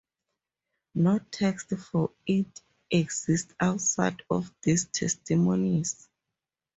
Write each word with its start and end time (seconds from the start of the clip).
No 0.95 1.19
text 1.19 1.75
for 1.77 2.09
it 2.25 2.63
exists 2.89 3.53
outside 3.59 4.23
of 4.31 4.51
these 4.63 4.85
testimonies. 4.85 6.09